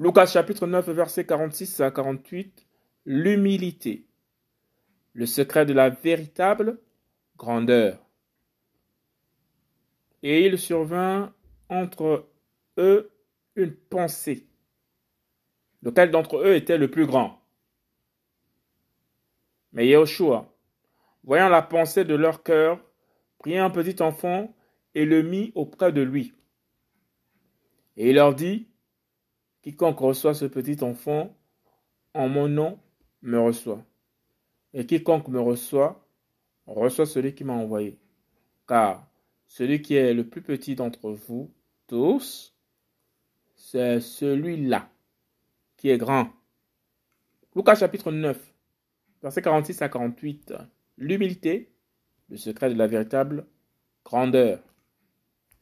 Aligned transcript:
Lucas 0.00 0.26
chapitre 0.26 0.68
9, 0.68 0.90
verset 0.90 1.26
46 1.26 1.80
à 1.80 1.90
48. 1.90 2.68
L'humilité. 3.04 4.06
Le 5.12 5.26
secret 5.26 5.66
de 5.66 5.72
la 5.72 5.90
véritable 5.90 6.78
grandeur. 7.36 7.98
Et 10.22 10.46
il 10.46 10.56
survint 10.56 11.34
entre 11.68 12.30
eux 12.78 13.10
une 13.56 13.74
pensée. 13.74 14.46
Lequel 15.82 16.12
d'entre 16.12 16.38
eux 16.38 16.54
était 16.54 16.78
le 16.78 16.88
plus 16.88 17.06
grand? 17.06 17.42
Mais 19.72 19.88
Yahushua, 19.88 20.54
voyant 21.24 21.48
la 21.48 21.62
pensée 21.62 22.04
de 22.04 22.14
leur 22.14 22.44
cœur, 22.44 22.80
prit 23.38 23.58
un 23.58 23.70
petit 23.70 24.00
enfant 24.00 24.54
et 24.94 25.04
le 25.04 25.22
mit 25.22 25.50
auprès 25.56 25.92
de 25.92 26.02
lui. 26.02 26.34
Et 27.96 28.10
il 28.10 28.14
leur 28.14 28.34
dit, 28.34 28.68
Quiconque 29.68 29.98
reçoit 29.98 30.32
ce 30.32 30.46
petit 30.46 30.82
enfant 30.82 31.36
en 32.14 32.26
mon 32.26 32.48
nom 32.48 32.78
me 33.20 33.38
reçoit. 33.38 33.84
Et 34.72 34.86
quiconque 34.86 35.28
me 35.28 35.38
reçoit, 35.38 36.08
reçoit 36.64 37.04
celui 37.04 37.34
qui 37.34 37.44
m'a 37.44 37.52
envoyé. 37.52 37.98
Car 38.66 39.06
celui 39.46 39.82
qui 39.82 39.94
est 39.94 40.14
le 40.14 40.26
plus 40.26 40.40
petit 40.40 40.74
d'entre 40.74 41.10
vous 41.10 41.52
tous, 41.86 42.54
c'est 43.56 44.00
celui-là 44.00 44.88
qui 45.76 45.90
est 45.90 45.98
grand. 45.98 46.30
Lucas 47.54 47.74
chapitre 47.74 48.10
9, 48.10 48.54
versets 49.20 49.42
46 49.42 49.82
à 49.82 49.90
48. 49.90 50.54
L'humilité, 50.96 51.74
le 52.30 52.38
secret 52.38 52.70
de 52.70 52.78
la 52.78 52.86
véritable 52.86 53.46
grandeur. 54.02 54.60